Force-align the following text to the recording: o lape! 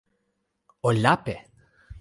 o 0.81 0.89
lape! 1.03 1.35